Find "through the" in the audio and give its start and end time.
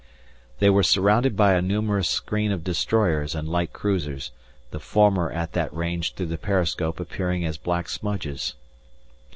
6.15-6.39